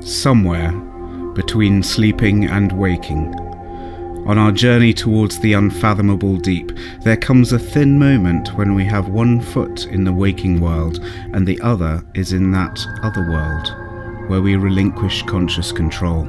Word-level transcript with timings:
somewhere 0.00 0.72
between 1.34 1.82
sleeping 1.82 2.46
and 2.46 2.72
waking. 2.72 3.34
On 4.26 4.36
our 4.36 4.52
journey 4.52 4.92
towards 4.92 5.38
the 5.38 5.54
unfathomable 5.54 6.36
deep, 6.36 6.72
there 7.00 7.16
comes 7.16 7.52
a 7.52 7.58
thin 7.58 7.98
moment 7.98 8.54
when 8.58 8.74
we 8.74 8.84
have 8.84 9.08
one 9.08 9.40
foot 9.40 9.86
in 9.86 10.04
the 10.04 10.12
waking 10.12 10.60
world 10.60 10.98
and 11.32 11.46
the 11.46 11.60
other 11.62 12.02
is 12.14 12.32
in 12.32 12.50
that 12.52 12.78
other 13.02 13.22
world, 13.30 13.74
where 14.28 14.42
we 14.42 14.56
relinquish 14.56 15.22
conscious 15.22 15.72
control. 15.72 16.26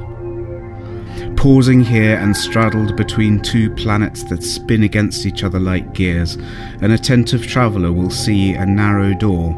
Pausing 1.36 1.80
here 1.80 2.16
and 2.16 2.34
straddled 2.34 2.96
between 2.96 3.40
two 3.40 3.70
planets 3.74 4.22
that 4.24 4.42
spin 4.42 4.82
against 4.82 5.26
each 5.26 5.44
other 5.44 5.60
like 5.60 5.92
gears, 5.92 6.36
an 6.80 6.92
attentive 6.92 7.46
traveller 7.46 7.92
will 7.92 8.10
see 8.10 8.54
a 8.54 8.64
narrow 8.64 9.12
door, 9.12 9.54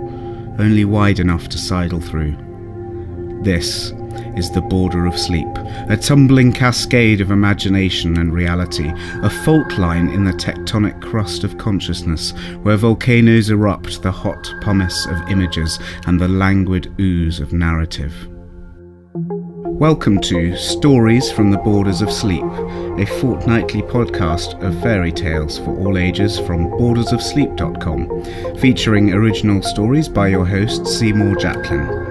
only 0.58 0.84
wide 0.84 1.20
enough 1.20 1.48
to 1.48 1.58
sidle 1.58 2.00
through. 2.00 2.36
This 3.42 3.92
is 4.36 4.50
the 4.50 4.60
border 4.60 5.06
of 5.06 5.18
sleep, 5.18 5.48
a 5.88 5.96
tumbling 5.96 6.52
cascade 6.52 7.20
of 7.20 7.30
imagination 7.30 8.18
and 8.18 8.32
reality, 8.32 8.92
a 9.22 9.30
fault 9.44 9.78
line 9.78 10.08
in 10.08 10.24
the 10.24 10.32
tectonic 10.32 11.00
crust 11.02 11.44
of 11.44 11.58
consciousness, 11.58 12.32
where 12.62 12.76
volcanoes 12.76 13.50
erupt 13.50 14.02
the 14.02 14.12
hot 14.12 14.52
pumice 14.60 15.06
of 15.06 15.30
images 15.30 15.78
and 16.06 16.20
the 16.20 16.28
languid 16.28 16.94
ooze 17.00 17.40
of 17.40 17.52
narrative. 17.52 18.28
Welcome 19.82 20.20
to 20.20 20.56
Stories 20.56 21.32
from 21.32 21.50
the 21.50 21.58
Borders 21.58 22.02
of 22.02 22.12
Sleep, 22.12 22.44
a 22.44 23.04
fortnightly 23.20 23.82
podcast 23.82 24.62
of 24.62 24.80
fairy 24.80 25.10
tales 25.10 25.58
for 25.58 25.76
all 25.76 25.98
ages 25.98 26.38
from 26.38 26.70
bordersofsleep.com, 26.70 28.58
featuring 28.58 29.12
original 29.12 29.60
stories 29.60 30.08
by 30.08 30.28
your 30.28 30.44
host 30.44 30.86
Seymour 30.86 31.34
Jacklin. 31.34 32.01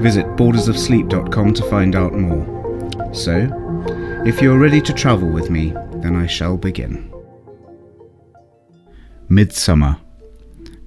Visit 0.00 0.26
bordersofsleep.com 0.36 1.54
to 1.54 1.70
find 1.70 1.94
out 1.94 2.14
more. 2.14 3.14
So, 3.14 3.48
if 4.26 4.40
you're 4.40 4.58
ready 4.58 4.80
to 4.80 4.92
travel 4.92 5.28
with 5.28 5.50
me, 5.50 5.74
then 5.96 6.16
I 6.16 6.26
shall 6.26 6.56
begin. 6.56 7.12
Midsummer 9.28 9.98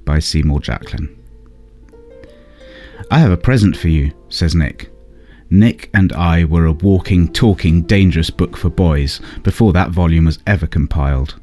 by 0.05 0.19
Seymour 0.19 0.59
Jacklin. 0.59 1.17
I 3.09 3.19
have 3.19 3.31
a 3.31 3.37
present 3.37 3.77
for 3.77 3.89
you, 3.89 4.11
says 4.29 4.55
Nick. 4.55 4.89
Nick 5.49 5.89
and 5.93 6.11
I 6.13 6.45
were 6.45 6.65
a 6.65 6.71
walking, 6.71 7.31
talking, 7.31 7.83
dangerous 7.83 8.29
book 8.29 8.57
for 8.57 8.69
boys 8.69 9.21
before 9.43 9.71
that 9.73 9.91
volume 9.91 10.25
was 10.25 10.39
ever 10.47 10.65
compiled. 10.65 11.39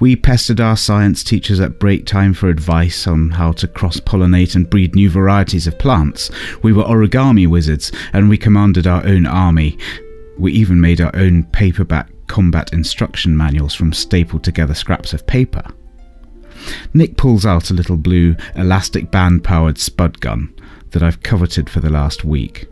We 0.00 0.16
pestered 0.16 0.60
our 0.60 0.76
science 0.76 1.24
teachers 1.24 1.60
at 1.60 1.78
break 1.78 2.06
time 2.06 2.34
for 2.34 2.48
advice 2.48 3.06
on 3.06 3.30
how 3.30 3.52
to 3.52 3.68
cross 3.68 3.98
pollinate 3.98 4.54
and 4.54 4.68
breed 4.68 4.94
new 4.94 5.10
varieties 5.10 5.66
of 5.66 5.78
plants. 5.78 6.30
We 6.62 6.72
were 6.72 6.84
origami 6.84 7.46
wizards 7.46 7.92
and 8.12 8.28
we 8.28 8.38
commanded 8.38 8.86
our 8.86 9.04
own 9.06 9.26
army. 9.26 9.78
We 10.38 10.52
even 10.52 10.80
made 10.80 11.00
our 11.00 11.14
own 11.14 11.44
paperback 11.44 12.10
combat 12.26 12.72
instruction 12.72 13.36
manuals 13.36 13.74
from 13.74 13.92
stapled 13.92 14.44
together 14.44 14.74
scraps 14.74 15.12
of 15.12 15.26
paper. 15.26 15.64
Nick 16.94 17.16
pulls 17.16 17.44
out 17.44 17.70
a 17.70 17.74
little 17.74 17.96
blue 17.96 18.36
elastic 18.54 19.10
band 19.10 19.44
powered 19.44 19.78
spud 19.78 20.20
gun 20.20 20.54
that 20.90 21.02
I've 21.02 21.22
coveted 21.22 21.68
for 21.68 21.80
the 21.80 21.90
last 21.90 22.24
week. 22.24 22.68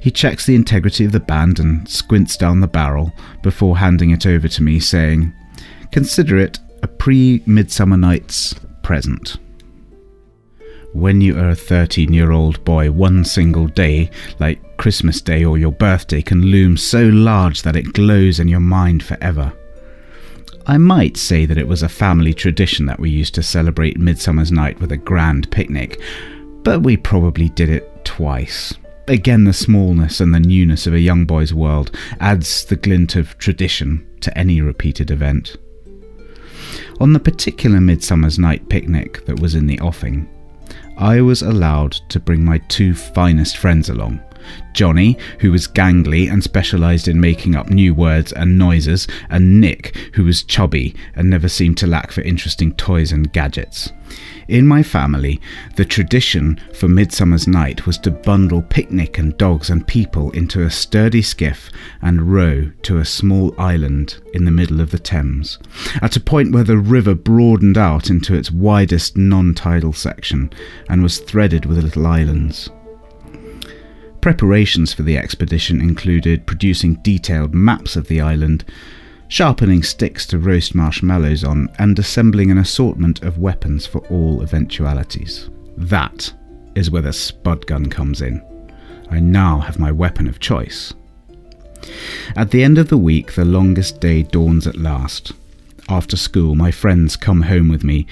He 0.00 0.10
checks 0.10 0.46
the 0.46 0.56
integrity 0.56 1.04
of 1.04 1.12
the 1.12 1.20
band 1.20 1.60
and 1.60 1.88
squints 1.88 2.36
down 2.36 2.60
the 2.60 2.66
barrel 2.66 3.12
before 3.42 3.78
handing 3.78 4.10
it 4.10 4.26
over 4.26 4.48
to 4.48 4.62
me, 4.62 4.80
saying, 4.80 5.32
Consider 5.92 6.38
it 6.38 6.58
a 6.82 6.88
pre 6.88 7.42
Midsummer 7.46 7.96
Night's 7.96 8.54
present. 8.82 9.38
When 10.92 11.20
you 11.20 11.38
are 11.38 11.50
a 11.50 11.56
13 11.56 12.12
year 12.12 12.30
old 12.30 12.64
boy, 12.64 12.90
one 12.90 13.24
single 13.24 13.66
day, 13.66 14.10
like 14.38 14.76
Christmas 14.76 15.20
Day 15.20 15.44
or 15.44 15.58
your 15.58 15.72
birthday, 15.72 16.22
can 16.22 16.46
loom 16.46 16.76
so 16.76 17.04
large 17.04 17.62
that 17.62 17.76
it 17.76 17.92
glows 17.92 18.38
in 18.38 18.48
your 18.48 18.60
mind 18.60 19.02
forever. 19.02 19.52
I 20.66 20.78
might 20.78 21.16
say 21.16 21.46
that 21.46 21.58
it 21.58 21.66
was 21.66 21.82
a 21.82 21.88
family 21.88 22.34
tradition 22.34 22.86
that 22.86 23.00
we 23.00 23.10
used 23.10 23.34
to 23.34 23.42
celebrate 23.42 23.98
Midsummer's 23.98 24.52
Night 24.52 24.80
with 24.80 24.92
a 24.92 24.96
grand 24.96 25.50
picnic, 25.50 26.00
but 26.62 26.82
we 26.82 26.96
probably 26.96 27.48
did 27.48 27.68
it 27.68 28.04
twice. 28.04 28.74
Again, 29.08 29.44
the 29.44 29.52
smallness 29.52 30.20
and 30.20 30.32
the 30.32 30.38
newness 30.38 30.86
of 30.86 30.94
a 30.94 31.00
young 31.00 31.24
boy's 31.24 31.52
world 31.52 31.96
adds 32.20 32.64
the 32.64 32.76
glint 32.76 33.16
of 33.16 33.36
tradition 33.38 34.06
to 34.20 34.36
any 34.38 34.60
repeated 34.60 35.10
event. 35.10 35.56
On 37.00 37.14
the 37.14 37.18
particular 37.18 37.80
Midsummer's 37.80 38.38
Night 38.38 38.68
picnic 38.68 39.24
that 39.24 39.40
was 39.40 39.54
in 39.54 39.66
the 39.66 39.80
offing, 39.80 40.28
I 40.98 41.22
was 41.22 41.40
allowed 41.40 41.92
to 42.10 42.20
bring 42.20 42.44
my 42.44 42.58
two 42.68 42.94
finest 42.94 43.56
friends 43.56 43.88
along 43.88 44.20
Johnny, 44.72 45.16
who 45.40 45.52
was 45.52 45.68
gangly 45.68 46.30
and 46.30 46.42
specialised 46.42 47.08
in 47.08 47.20
making 47.20 47.54
up 47.54 47.68
new 47.68 47.94
words 47.94 48.32
and 48.32 48.58
noises, 48.58 49.06
and 49.28 49.60
Nick, 49.60 49.96
who 50.14 50.24
was 50.24 50.42
chubby 50.42 50.94
and 51.14 51.28
never 51.28 51.48
seemed 51.48 51.78
to 51.78 51.86
lack 51.86 52.12
for 52.12 52.22
interesting 52.22 52.74
toys 52.74 53.12
and 53.12 53.32
gadgets. 53.32 53.92
In 54.48 54.66
my 54.66 54.82
family, 54.82 55.40
the 55.76 55.84
tradition 55.84 56.60
for 56.74 56.88
Midsummer's 56.88 57.46
Night 57.46 57.86
was 57.86 57.98
to 57.98 58.10
bundle 58.10 58.62
picnic 58.62 59.18
and 59.18 59.36
dogs 59.38 59.70
and 59.70 59.86
people 59.86 60.32
into 60.32 60.62
a 60.62 60.70
sturdy 60.70 61.22
skiff 61.22 61.70
and 62.02 62.32
row 62.32 62.72
to 62.82 62.98
a 62.98 63.04
small 63.04 63.54
island 63.58 64.16
in 64.34 64.44
the 64.44 64.50
middle 64.50 64.80
of 64.80 64.90
the 64.90 64.98
Thames, 64.98 65.58
at 66.02 66.16
a 66.16 66.20
point 66.20 66.52
where 66.52 66.64
the 66.64 66.78
river 66.78 67.14
broadened 67.14 67.78
out 67.78 68.10
into 68.10 68.34
its 68.34 68.50
widest 68.50 69.16
non 69.16 69.54
tidal 69.54 69.92
section 69.92 70.50
and 70.88 71.02
was 71.02 71.18
threaded 71.18 71.64
with 71.64 71.78
little 71.78 72.06
islands. 72.06 72.70
Preparations 74.20 74.92
for 74.92 75.02
the 75.02 75.16
expedition 75.16 75.80
included 75.80 76.46
producing 76.46 76.96
detailed 76.96 77.54
maps 77.54 77.96
of 77.96 78.08
the 78.08 78.20
island, 78.20 78.64
sharpening 79.28 79.82
sticks 79.82 80.26
to 80.26 80.38
roast 80.38 80.74
marshmallows 80.74 81.42
on, 81.42 81.68
and 81.78 81.98
assembling 81.98 82.50
an 82.50 82.58
assortment 82.58 83.22
of 83.22 83.38
weapons 83.38 83.86
for 83.86 84.00
all 84.08 84.42
eventualities. 84.42 85.48
That 85.76 86.32
is 86.74 86.90
where 86.90 87.02
the 87.02 87.14
spud 87.14 87.66
gun 87.66 87.86
comes 87.86 88.20
in. 88.20 88.42
I 89.10 89.20
now 89.20 89.60
have 89.60 89.78
my 89.78 89.90
weapon 89.90 90.28
of 90.28 90.38
choice. 90.38 90.92
At 92.36 92.50
the 92.50 92.62
end 92.62 92.76
of 92.76 92.90
the 92.90 92.98
week, 92.98 93.32
the 93.32 93.44
longest 93.44 94.00
day 94.00 94.22
dawns 94.22 94.66
at 94.66 94.76
last. 94.76 95.32
After 95.88 96.16
school, 96.16 96.54
my 96.54 96.70
friends 96.70 97.16
come 97.16 97.42
home 97.42 97.68
with 97.68 97.82
me, 97.82 98.06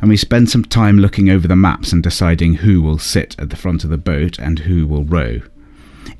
and 0.00 0.08
we 0.08 0.16
spend 0.16 0.48
some 0.50 0.64
time 0.64 0.98
looking 0.98 1.28
over 1.28 1.48
the 1.48 1.56
maps 1.56 1.92
and 1.92 2.02
deciding 2.02 2.54
who 2.54 2.80
will 2.80 2.98
sit 2.98 3.34
at 3.38 3.50
the 3.50 3.56
front 3.56 3.84
of 3.84 3.90
the 3.90 3.98
boat 3.98 4.38
and 4.38 4.60
who 4.60 4.86
will 4.86 5.04
row. 5.04 5.40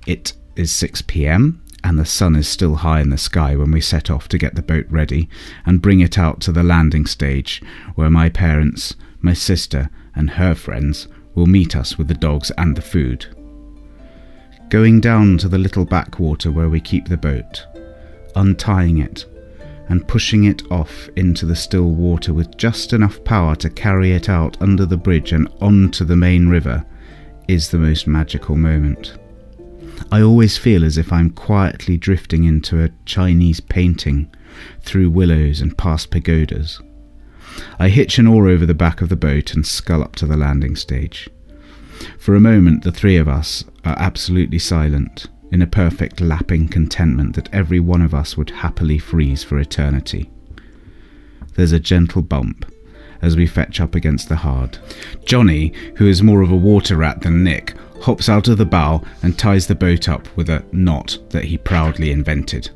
It 0.07 0.33
is 0.57 0.73
6 0.73 1.03
pm, 1.03 1.63
and 1.85 1.99
the 1.99 2.05
sun 2.05 2.35
is 2.35 2.49
still 2.49 2.77
high 2.77 3.01
in 3.01 3.11
the 3.11 3.19
sky 3.19 3.55
when 3.55 3.71
we 3.71 3.81
set 3.81 4.11
off 4.11 4.29
to 4.29 4.39
get 4.39 4.55
the 4.55 4.63
boat 4.63 4.87
ready 4.91 5.29
and 5.65 5.83
bring 5.83 6.01
it 6.01 6.19
out 6.19 6.41
to 6.41 6.53
the 6.53 6.63
landing 6.63 7.07
stage, 7.07 7.63
where 7.95 8.11
my 8.11 8.29
parents, 8.29 8.97
my 9.21 9.33
sister, 9.33 9.89
and 10.15 10.31
her 10.31 10.55
friends 10.55 11.07
will 11.35 11.47
meet 11.47 11.77
us 11.77 11.97
with 11.97 12.09
the 12.09 12.15
dogs 12.15 12.51
and 12.59 12.77
the 12.77 12.83
food. 12.83 13.27
Going 14.71 15.01
down 15.01 15.39
to 15.39 15.49
the 15.49 15.57
little 15.57 15.85
backwater 15.85 16.51
where 16.51 16.69
we 16.69 16.81
keep 16.81 17.09
the 17.09 17.17
boat, 17.17 17.65
untying 18.35 18.99
it, 18.99 19.25
and 19.89 20.07
pushing 20.07 20.45
it 20.45 20.63
off 20.71 21.09
into 21.17 21.47
the 21.47 21.57
still 21.57 21.91
water 21.91 22.33
with 22.33 22.57
just 22.57 22.93
enough 22.93 23.23
power 23.25 23.57
to 23.57 23.71
carry 23.71 24.13
it 24.13 24.29
out 24.29 24.61
under 24.61 24.85
the 24.85 24.97
bridge 24.97 25.33
and 25.33 25.49
onto 25.61 26.05
the 26.05 26.17
main 26.17 26.49
river 26.49 26.85
is 27.49 27.71
the 27.71 27.79
most 27.79 28.07
magical 28.07 28.57
moment. 28.57 29.15
I 30.13 30.21
always 30.23 30.57
feel 30.57 30.85
as 30.85 30.99
if 30.99 31.13
I'm 31.13 31.31
quietly 31.31 31.97
drifting 31.97 32.45
into 32.45 32.83
a 32.83 32.91
Chinese 33.05 33.61
painting 33.61 34.31
through 34.81 35.11
willows 35.11 35.61
and 35.61 35.77
past 35.77 36.11
pagodas. 36.11 36.81
I 37.79 37.89
hitch 37.89 38.19
an 38.19 38.27
oar 38.27 38.49
over 38.49 38.67
the 38.67 38.75
back 38.75 39.01
of 39.01 39.09
the 39.09 39.17
boat 39.17 39.55
and 39.55 39.67
scull 39.67 40.03
up 40.03 40.17
to 40.17 40.27
the 40.27 40.37
landing 40.37 40.77
stage. 40.77 41.29
For 42.19 42.35
a 42.35 42.41
moment, 42.41 42.85
the 42.85 42.93
three 42.93 43.17
of 43.17 43.29
us 43.29 43.65
are 43.85 43.97
absolutely 43.99 44.59
silent, 44.59 45.27
in 45.51 45.63
a 45.63 45.67
perfect 45.67 46.21
lapping 46.21 46.69
contentment 46.69 47.35
that 47.37 47.53
every 47.53 47.81
one 47.81 48.03
of 48.03 48.15
us 48.15 48.37
would 48.37 48.51
happily 48.51 48.99
freeze 48.99 49.43
for 49.43 49.59
eternity. 49.59 50.31
There's 51.55 51.73
a 51.73 51.81
gentle 51.81 52.23
bump 52.23 52.71
as 53.21 53.37
we 53.37 53.47
fetch 53.47 53.81
up 53.81 53.95
against 53.95 54.29
the 54.29 54.37
hard. 54.37 54.79
Johnny, 55.25 55.73
who 55.97 56.07
is 56.07 56.23
more 56.23 56.43
of 56.43 56.51
a 56.51 56.57
water 56.57 56.97
rat 56.97 57.23
than 57.23 57.43
Nick, 57.43 57.75
hops 58.03 58.29
out 58.29 58.49
of 58.49 58.59
the 58.59 58.65
bow 58.65 59.03
and 59.23 59.39
ties 59.39 59.67
the 59.67 59.75
boat 59.75 60.09
up 60.09 60.29
with 60.37 60.49
a 60.49 60.65
knot 60.73 61.19
that 61.31 61.45
he 61.45 61.59
proudly 61.59 62.13
invented. 62.13 62.71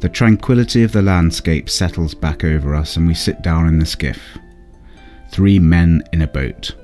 The 0.00 0.08
tranquility 0.08 0.82
of 0.82 0.92
the 0.92 1.02
landscape 1.02 1.70
settles 1.70 2.14
back 2.14 2.44
over 2.44 2.74
us 2.74 2.96
and 2.96 3.06
we 3.06 3.14
sit 3.14 3.42
down 3.42 3.68
in 3.68 3.78
the 3.78 3.86
skiff. 3.86 4.36
Three 5.30 5.58
men 5.58 6.02
in 6.12 6.22
a 6.22 6.26
boat, 6.26 6.74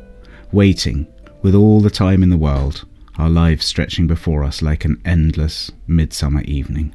waiting 0.53 1.07
with 1.43 1.55
all 1.55 1.81
the 1.81 1.91
time 1.91 2.23
in 2.23 2.31
the 2.31 2.37
world, 2.37 2.87
our 3.21 3.29
lives 3.29 3.67
stretching 3.67 4.07
before 4.07 4.43
us 4.43 4.63
like 4.63 4.85
an 4.85 5.01
endless 5.05 5.71
midsummer 5.87 6.41
evening. 6.43 6.95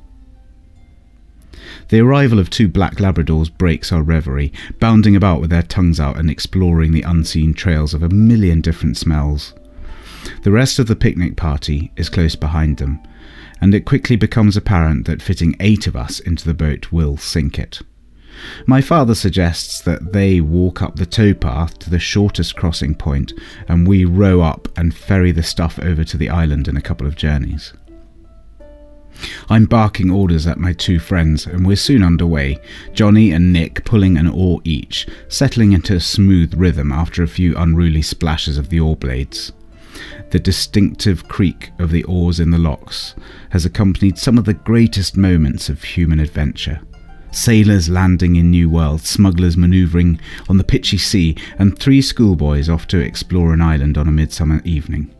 The 1.90 2.00
arrival 2.00 2.40
of 2.40 2.50
two 2.50 2.68
black 2.68 2.96
Labradors 2.96 3.56
breaks 3.56 3.92
our 3.92 4.02
reverie, 4.02 4.52
bounding 4.80 5.16
about 5.16 5.40
with 5.40 5.52
their 5.52 5.62
tongues 5.62 6.00
out 6.00 6.18
and 6.18 6.30
exploring 6.30 6.92
the 6.92 7.04
unseen 7.04 7.54
trails 7.54 7.94
of 7.94 8.02
a 8.02 8.10
million 8.10 8.60
different 8.60 8.98
smells. 8.98 9.54
The 10.42 10.52
rest 10.52 10.80
of 10.80 10.88
the 10.88 10.96
picnic 10.96 11.36
party 11.36 11.92
is 11.96 12.10
close 12.10 12.36
behind 12.36 12.78
them, 12.78 13.00
and 13.62 13.76
it 13.76 13.86
quickly 13.86 14.16
becomes 14.16 14.58
apparent 14.58 15.06
that 15.06 15.22
fitting 15.22 15.56
eight 15.60 15.86
of 15.86 15.96
us 15.96 16.20
into 16.20 16.46
the 16.46 16.56
boat 16.56 16.92
will 16.92 17.18
sink 17.18 17.60
it. 17.60 17.82
My 18.66 18.82
father 18.82 19.16
suggests 19.16 19.82
that 19.82 20.14
they 20.14 20.42
walk 20.42 20.82
up 20.82 20.96
the 20.96 21.06
towpath 21.06 21.78
to 21.80 21.90
the 21.90 22.00
shortest 22.00 22.56
crossing 22.56 22.96
point 22.96 23.34
and 23.68 23.88
we 23.88 24.06
row 24.06 24.42
up 24.42 24.68
and 24.78 24.96
ferry 24.96 25.32
the 25.32 25.44
stuff 25.44 25.80
over 25.80 26.04
to 26.04 26.18
the 26.18 26.30
island 26.30 26.68
in 26.68 26.78
a 26.78 26.82
couple 26.82 27.08
of 27.08 27.16
journeys. 27.16 27.74
I'm 29.50 29.66
barking 29.66 30.12
orders 30.12 30.46
at 30.46 30.58
my 30.58 30.74
two 30.74 31.00
friends, 31.00 31.46
and 31.46 31.66
we're 31.66 31.78
soon 31.78 32.04
underway, 32.04 32.60
Johnny 32.94 33.32
and 33.32 33.54
Nick 33.54 33.86
pulling 33.86 34.18
an 34.18 34.28
oar 34.28 34.60
each, 34.64 35.08
settling 35.30 35.72
into 35.72 35.96
a 35.96 36.02
smooth 36.02 36.54
rhythm 36.56 36.92
after 36.92 37.24
a 37.24 37.28
few 37.28 37.56
unruly 37.56 38.02
splashes 38.02 38.58
of 38.58 38.70
the 38.70 38.80
oar 38.80 38.96
blades. 38.96 39.54
The 40.32 40.40
distinctive 40.40 41.28
creak 41.28 41.72
of 41.80 41.92
the 41.92 42.04
oars 42.04 42.40
in 42.40 42.52
the 42.52 42.58
locks 42.58 43.16
has 43.52 43.66
accompanied 43.66 44.18
some 44.18 44.38
of 44.38 44.46
the 44.46 44.54
greatest 44.54 45.16
moments 45.16 45.70
of 45.70 45.84
human 45.84 46.20
adventure. 46.20 46.82
Sailors 47.36 47.90
landing 47.90 48.38
in 48.38 48.50
new 48.50 48.70
World, 48.70 49.02
smugglers 49.02 49.58
manoeuvring 49.58 50.22
on 50.48 50.58
the 50.58 50.64
pitchy 50.64 50.98
sea, 50.98 51.36
and 51.60 51.78
three 51.78 52.02
schoolboys 52.02 52.70
off 52.70 52.88
to 52.88 53.00
explore 53.00 53.54
an 53.54 53.62
island 53.62 53.98
on 53.98 54.08
a 54.08 54.12
midsummer 54.12 54.62
evening. 54.64 55.14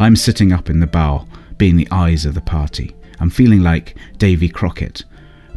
I'm 0.00 0.16
sitting 0.16 0.52
up 0.52 0.68
in 0.68 0.80
the 0.80 0.86
bow, 0.88 1.28
being 1.58 1.76
the 1.76 1.86
eyes 1.92 2.26
of 2.26 2.34
the 2.34 2.40
party. 2.40 2.96
I'm 3.20 3.30
feeling 3.30 3.60
like 3.60 3.96
Davy 4.18 4.48
Crockett, 4.48 5.04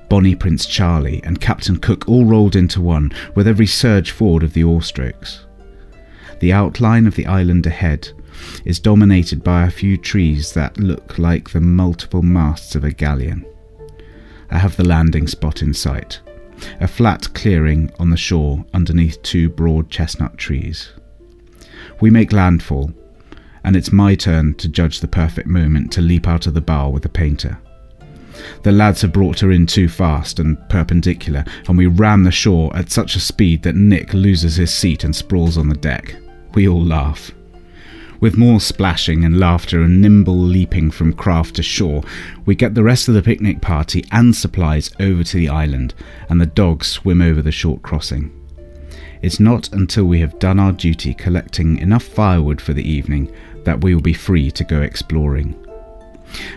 Bonnie 0.07 0.35
Prince 0.35 0.67
Charlie, 0.67 1.21
and 1.23 1.41
Captain 1.41 1.77
Cook 1.77 2.07
all 2.07 2.25
rolled 2.25 2.55
into 2.55 2.79
one 2.79 3.11
with 3.33 3.47
every 3.47 3.67
surge 3.67 4.11
forward 4.11 4.43
of 4.43 4.53
the 4.53 4.63
oar 4.63 4.83
strokes. 4.83 5.47
The 6.41 6.53
outline 6.53 7.07
of 7.07 7.15
the 7.15 7.25
island 7.25 7.65
ahead 7.65 8.07
is 8.65 8.79
dominated 8.79 9.43
by 9.43 9.65
a 9.65 9.71
few 9.71 9.97
trees 9.97 10.53
that 10.53 10.77
look 10.77 11.17
like 11.17 11.49
the 11.49 11.59
multiple 11.59 12.21
masts 12.21 12.75
of 12.75 12.83
a 12.83 12.91
galleon. 12.91 13.43
I 14.51 14.57
have 14.57 14.75
the 14.75 14.87
landing 14.87 15.27
spot 15.27 15.61
in 15.61 15.73
sight, 15.73 16.19
a 16.79 16.87
flat 16.87 17.33
clearing 17.33 17.91
on 17.99 18.09
the 18.09 18.17
shore 18.17 18.65
underneath 18.73 19.21
two 19.21 19.49
broad 19.49 19.89
chestnut 19.89 20.37
trees. 20.37 20.91
We 22.01 22.09
make 22.09 22.31
landfall 22.31 22.93
and 23.63 23.75
it's 23.75 23.91
my 23.91 24.15
turn 24.15 24.53
to 24.55 24.67
judge 24.67 24.99
the 24.99 25.07
perfect 25.07 25.47
moment 25.47 25.91
to 25.93 26.01
leap 26.01 26.27
out 26.27 26.47
of 26.47 26.53
the 26.53 26.61
bow 26.61 26.89
with 26.89 27.03
the 27.03 27.09
painter. 27.09 27.59
The 28.63 28.71
lads 28.71 29.01
have 29.01 29.11
brought 29.11 29.41
her 29.41 29.51
in 29.51 29.65
too 29.65 29.89
fast 29.89 30.39
and 30.39 30.57
perpendicular, 30.69 31.43
and 31.67 31.77
we 31.77 31.87
ram 31.87 32.23
the 32.23 32.31
shore 32.31 32.75
at 32.75 32.89
such 32.89 33.15
a 33.15 33.19
speed 33.19 33.63
that 33.63 33.75
Nick 33.75 34.13
loses 34.13 34.55
his 34.55 34.73
seat 34.73 35.03
and 35.03 35.15
sprawls 35.15 35.57
on 35.57 35.67
the 35.67 35.75
deck. 35.75 36.15
We 36.53 36.67
all 36.67 36.83
laugh. 36.83 37.31
With 38.19 38.37
more 38.37 38.59
splashing 38.59 39.23
and 39.23 39.39
laughter 39.39 39.81
and 39.81 40.01
nimble 40.01 40.37
leaping 40.37 40.91
from 40.91 41.13
craft 41.13 41.55
to 41.55 41.63
shore, 41.63 42.03
we 42.45 42.53
get 42.53 42.75
the 42.75 42.83
rest 42.83 43.07
of 43.07 43.13
the 43.13 43.21
picnic 43.21 43.61
party 43.61 44.03
and 44.11 44.35
supplies 44.35 44.91
over 44.99 45.23
to 45.23 45.37
the 45.37 45.47
island, 45.47 45.93
and 46.27 46.41
the 46.41 46.45
dogs 46.45 46.87
swim 46.87 47.21
over 47.21 47.41
the 47.41 47.51
short 47.51 47.81
crossing. 47.81 48.31
It's 49.21 49.39
not 49.39 49.71
until 49.71 50.05
we 50.05 50.19
have 50.19 50.39
done 50.39 50.59
our 50.59 50.73
duty 50.73 51.13
collecting 51.13 51.77
enough 51.77 52.03
firewood 52.03 52.59
for 52.59 52.73
the 52.73 52.87
evening 52.87 53.33
that 53.63 53.81
we 53.81 53.93
will 53.93 54.01
be 54.01 54.13
free 54.13 54.51
to 54.51 54.63
go 54.63 54.81
exploring. 54.81 55.55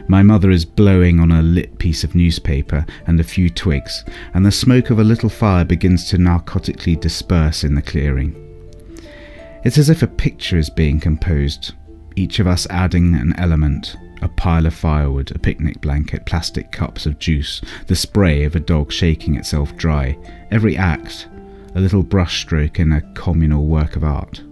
My 0.09 0.23
mother 0.23 0.51
is 0.51 0.65
blowing 0.65 1.21
on 1.21 1.31
a 1.31 1.43
lit 1.43 1.79
piece 1.79 2.05
of 2.05 2.15
newspaper 2.15 2.85
and 3.07 3.19
a 3.21 3.25
few 3.25 3.49
twigs, 3.49 4.05
and 4.35 4.45
the 4.45 4.53
smoke 4.53 4.91
of 4.91 4.99
a 4.99 5.05
little 5.05 5.31
fire 5.31 5.65
begins 5.65 6.09
to 6.11 6.19
narcotically 6.19 6.97
disperse 6.97 7.65
in 7.65 7.75
the 7.75 7.83
clearing. 7.83 8.42
It's 9.65 9.79
as 9.79 9.91
if 9.91 10.03
a 10.03 10.09
picture 10.09 10.59
is 10.59 10.71
being 10.71 10.99
composed, 10.99 11.75
each 12.17 12.41
of 12.41 12.47
us 12.47 12.67
adding 12.69 13.15
an 13.15 13.35
element 13.39 13.97
a 14.23 14.29
pile 14.29 14.67
of 14.67 14.75
firewood, 14.75 15.33
a 15.35 15.39
picnic 15.39 15.81
blanket, 15.81 16.25
plastic 16.27 16.71
cups 16.71 17.07
of 17.07 17.19
juice, 17.19 17.61
the 17.89 17.97
spray 17.97 18.45
of 18.45 18.55
a 18.55 18.61
dog 18.61 18.93
shaking 18.93 19.35
itself 19.35 19.77
dry, 19.77 20.17
every 20.53 20.77
act 20.77 21.29
a 21.75 21.81
little 21.81 22.05
brushstroke 22.05 22.79
in 22.79 22.93
a 22.93 23.01
communal 23.15 23.67
work 23.67 23.97
of 23.97 24.05
art. 24.05 24.43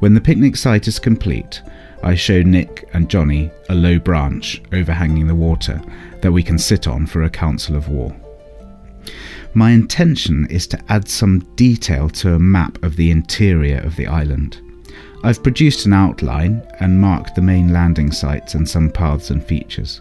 When 0.00 0.14
the 0.14 0.20
picnic 0.20 0.56
site 0.56 0.88
is 0.88 0.98
complete, 0.98 1.62
I 2.02 2.14
show 2.14 2.42
Nick 2.42 2.88
and 2.92 3.08
Johnny 3.08 3.50
a 3.68 3.74
low 3.74 3.98
branch 3.98 4.62
overhanging 4.72 5.26
the 5.26 5.34
water 5.34 5.80
that 6.20 6.32
we 6.32 6.42
can 6.42 6.58
sit 6.58 6.88
on 6.88 7.06
for 7.06 7.22
a 7.22 7.30
council 7.30 7.76
of 7.76 7.88
war. 7.88 8.14
My 9.56 9.70
intention 9.70 10.46
is 10.50 10.66
to 10.68 10.80
add 10.88 11.08
some 11.08 11.40
detail 11.54 12.08
to 12.10 12.34
a 12.34 12.40
map 12.40 12.82
of 12.82 12.96
the 12.96 13.12
interior 13.12 13.78
of 13.78 13.94
the 13.94 14.08
island. 14.08 14.60
I've 15.22 15.44
produced 15.44 15.86
an 15.86 15.92
outline 15.92 16.60
and 16.80 17.00
marked 17.00 17.36
the 17.36 17.40
main 17.40 17.72
landing 17.72 18.10
sites 18.10 18.54
and 18.54 18.68
some 18.68 18.90
paths 18.90 19.30
and 19.30 19.44
features, 19.44 20.00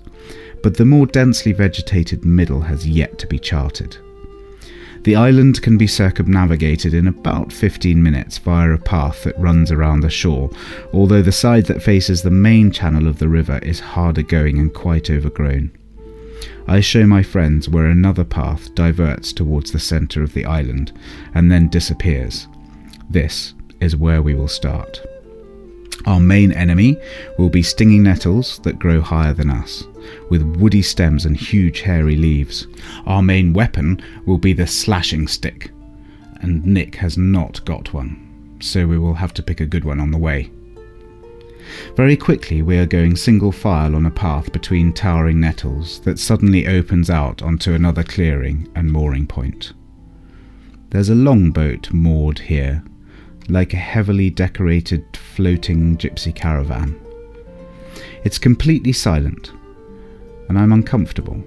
but 0.64 0.76
the 0.76 0.86
more 0.86 1.06
densely 1.06 1.52
vegetated 1.52 2.26
middle 2.26 2.62
has 2.62 2.88
yet 2.88 3.20
to 3.20 3.28
be 3.28 3.38
charted. 3.38 3.96
The 5.04 5.16
island 5.16 5.62
can 5.62 5.78
be 5.78 5.86
circumnavigated 5.86 6.96
in 6.96 7.08
about 7.08 7.54
15 7.54 8.02
minutes 8.02 8.40
via 8.40 8.72
a 8.72 8.80
path 8.80 9.24
that 9.24 9.38
runs 9.40 9.72
around 9.72 10.00
the 10.00 10.10
shore, 10.10 10.50
although 10.94 11.22
the 11.22 11.32
side 11.32 11.66
that 11.68 11.84
faces 11.84 12.24
the 12.24 12.32
main 12.32 12.72
channel 12.72 13.08
of 13.08 13.20
the 13.20 13.30
river 13.30 13.60
is 13.60 13.80
harder 13.80 14.24
going 14.24 14.58
and 14.58 14.74
quite 14.74 15.12
overgrown. 15.12 15.72
I 16.68 16.80
show 16.80 17.06
my 17.06 17.24
friends 17.24 17.70
where 17.70 17.88
another 17.88 18.24
path 18.24 18.74
diverts 18.76 19.34
towards 19.34 19.72
the 19.72 19.80
centre 19.80 20.24
of 20.24 20.34
the 20.34 20.46
island 20.46 20.92
and 21.34 21.52
then 21.52 21.70
disappears. 21.70 22.48
This 23.10 23.54
is 23.80 23.96
where 23.96 24.22
we 24.22 24.34
will 24.34 24.48
start. 24.48 25.02
Our 26.06 26.20
main 26.20 26.52
enemy 26.52 26.98
will 27.38 27.50
be 27.50 27.64
stinging 27.64 28.04
nettles 28.04 28.60
that 28.60 28.80
grow 28.80 29.02
higher 29.02 29.34
than 29.34 29.50
us 29.50 29.84
with 30.30 30.58
woody 30.58 30.82
stems 30.82 31.26
and 31.26 31.36
huge 31.36 31.82
hairy 31.82 32.16
leaves. 32.16 32.68
Our 33.06 33.22
main 33.22 33.54
weapon 33.54 34.02
will 34.26 34.38
be 34.38 34.54
the 34.54 34.68
slashing 34.68 35.28
stick, 35.28 35.72
and 36.42 36.66
Nick 36.66 36.96
has 36.96 37.18
not 37.18 37.64
got 37.66 37.94
one, 37.94 38.58
so 38.60 38.88
we 38.88 38.98
will 38.98 39.14
have 39.14 39.34
to 39.36 39.44
pick 39.44 39.62
a 39.62 39.66
good 39.66 39.86
one 39.86 40.00
on 40.00 40.12
the 40.12 40.18
way. 40.18 40.52
Very 41.96 42.18
quickly, 42.18 42.62
we 42.62 42.78
are 42.78 42.86
going 42.86 43.16
single 43.16 43.52
file 43.52 43.96
on 43.96 44.06
a 44.06 44.12
path 44.12 44.52
between 44.52 44.94
towering 44.94 45.40
nettles 45.40 46.00
that 46.02 46.20
suddenly 46.20 46.68
opens 46.68 47.10
out 47.10 47.42
onto 47.42 47.74
another 47.74 48.04
clearing 48.04 48.68
and 48.76 48.92
mooring 48.92 49.28
point. 49.28 49.74
There's 50.90 51.10
a 51.10 51.16
longboat 51.16 51.92
moored 51.92 52.40
here, 52.40 52.84
like 53.50 53.74
a 53.74 53.78
heavily 53.78 54.30
decorated 54.30 55.06
floating 55.16 55.98
gypsy 55.98 56.34
caravan. 56.34 57.00
It's 58.24 58.38
completely 58.38 58.94
silent, 58.94 59.52
and 60.50 60.58
I'm 60.58 60.72
uncomfortable. 60.72 61.44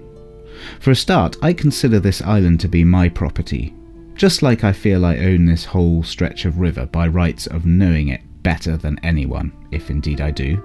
For 0.79 0.91
a 0.91 0.95
start, 0.95 1.37
I 1.41 1.53
consider 1.53 1.99
this 1.99 2.21
island 2.21 2.59
to 2.61 2.67
be 2.67 2.83
my 2.83 3.09
property, 3.09 3.73
just 4.15 4.41
like 4.41 4.63
I 4.63 4.73
feel 4.73 5.05
I 5.05 5.17
own 5.17 5.45
this 5.45 5.65
whole 5.65 6.03
stretch 6.03 6.45
of 6.45 6.59
river 6.59 6.85
by 6.85 7.07
rights 7.07 7.47
of 7.47 7.65
knowing 7.65 8.09
it 8.09 8.21
better 8.47 8.77
than 8.77 8.97
anyone, 9.03 9.51
if 9.71 9.89
indeed 9.89 10.21
I 10.21 10.31
do. 10.31 10.63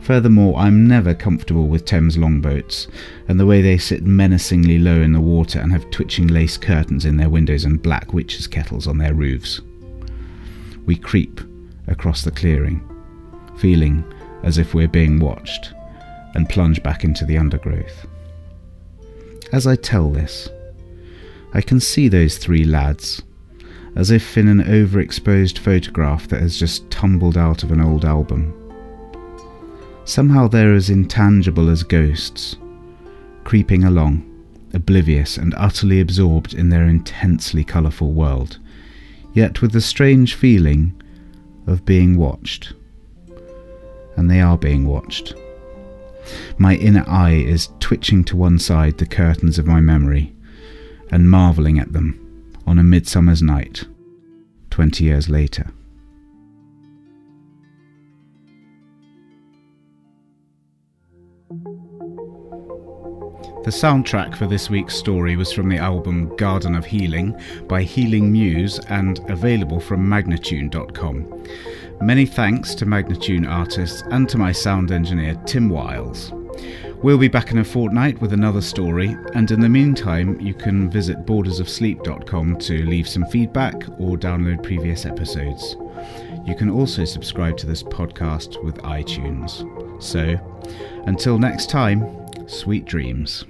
Furthermore, 0.00 0.56
I'm 0.56 0.86
never 0.88 1.12
comfortable 1.12 1.68
with 1.68 1.84
Thames 1.84 2.16
longboats, 2.16 2.88
and 3.28 3.38
the 3.38 3.44
way 3.44 3.60
they 3.60 3.76
sit 3.76 4.04
menacingly 4.04 4.78
low 4.78 5.02
in 5.02 5.12
the 5.12 5.20
water 5.20 5.60
and 5.60 5.70
have 5.70 5.90
twitching 5.90 6.28
lace 6.28 6.56
curtains 6.56 7.04
in 7.04 7.18
their 7.18 7.28
windows 7.28 7.66
and 7.66 7.82
black 7.82 8.14
witches' 8.14 8.46
kettles 8.46 8.86
on 8.86 8.96
their 8.96 9.12
roofs. 9.12 9.60
We 10.86 10.96
creep 10.96 11.42
across 11.88 12.22
the 12.22 12.30
clearing, 12.30 12.80
feeling 13.58 14.02
as 14.42 14.56
if 14.56 14.72
we're 14.72 14.88
being 14.88 15.20
watched 15.20 15.74
and 16.34 16.48
plunge 16.48 16.82
back 16.82 17.04
into 17.04 17.26
the 17.26 17.36
undergrowth. 17.36 18.06
As 19.52 19.66
I 19.66 19.76
tell 19.76 20.10
this, 20.10 20.48
I 21.52 21.60
can 21.60 21.80
see 21.80 22.08
those 22.08 22.38
three 22.38 22.64
lads, 22.64 23.20
as 23.94 24.10
if 24.10 24.38
in 24.38 24.48
an 24.48 24.62
overexposed 24.62 25.58
photograph 25.58 26.28
that 26.28 26.40
has 26.40 26.58
just 26.58 26.90
tumbled 26.90 27.36
out 27.36 27.62
of 27.62 27.70
an 27.70 27.80
old 27.80 28.04
album. 28.04 28.58
Somehow 30.04 30.48
they're 30.48 30.74
as 30.74 30.90
intangible 30.90 31.68
as 31.68 31.82
ghosts, 31.82 32.56
creeping 33.44 33.84
along, 33.84 34.28
oblivious 34.72 35.36
and 35.36 35.54
utterly 35.56 36.00
absorbed 36.00 36.54
in 36.54 36.70
their 36.70 36.84
intensely 36.84 37.62
colourful 37.62 38.12
world, 38.12 38.58
yet 39.34 39.60
with 39.60 39.72
the 39.72 39.80
strange 39.80 40.34
feeling 40.34 41.00
of 41.66 41.84
being 41.84 42.16
watched. 42.16 42.72
And 44.16 44.30
they 44.30 44.40
are 44.40 44.58
being 44.58 44.86
watched. 44.86 45.34
My 46.56 46.76
inner 46.76 47.04
eye 47.06 47.34
is 47.34 47.68
twitching 47.80 48.24
to 48.24 48.36
one 48.36 48.58
side 48.58 48.98
the 48.98 49.06
curtains 49.06 49.58
of 49.58 49.66
my 49.66 49.80
memory 49.80 50.34
and 51.10 51.30
marvelling 51.30 51.78
at 51.78 51.92
them 51.92 52.21
on 52.66 52.78
a 52.78 52.82
midsummer's 52.82 53.42
night, 53.42 53.84
twenty 54.70 55.04
years 55.04 55.28
later. 55.28 55.72
The 63.64 63.70
soundtrack 63.70 64.34
for 64.34 64.48
this 64.48 64.68
week's 64.68 64.96
story 64.96 65.36
was 65.36 65.52
from 65.52 65.68
the 65.68 65.78
album 65.78 66.34
Garden 66.36 66.74
of 66.74 66.84
Healing 66.84 67.40
by 67.68 67.84
Healing 67.84 68.32
Muse 68.32 68.80
and 68.88 69.20
available 69.30 69.78
from 69.78 70.04
magnatune.com. 70.04 71.44
Many 72.00 72.26
thanks 72.26 72.74
to 72.74 72.86
Magnatune 72.86 73.48
artists 73.48 74.02
and 74.10 74.28
to 74.30 74.36
my 74.36 74.50
sound 74.50 74.90
engineer 74.90 75.36
Tim 75.46 75.68
Wiles. 75.68 76.32
We'll 77.02 77.18
be 77.18 77.26
back 77.26 77.50
in 77.50 77.58
a 77.58 77.64
fortnight 77.64 78.20
with 78.20 78.32
another 78.32 78.60
story, 78.60 79.16
and 79.34 79.50
in 79.50 79.60
the 79.60 79.68
meantime, 79.68 80.40
you 80.40 80.54
can 80.54 80.88
visit 80.88 81.26
bordersofsleep.com 81.26 82.58
to 82.58 82.84
leave 82.86 83.08
some 83.08 83.26
feedback 83.26 83.74
or 83.98 84.16
download 84.16 84.62
previous 84.62 85.04
episodes. 85.04 85.76
You 86.46 86.54
can 86.54 86.70
also 86.70 87.04
subscribe 87.04 87.56
to 87.56 87.66
this 87.66 87.82
podcast 87.82 88.62
with 88.62 88.76
iTunes. 88.82 89.66
So, 90.00 90.38
until 91.06 91.38
next 91.38 91.68
time, 91.68 92.06
sweet 92.46 92.84
dreams. 92.84 93.46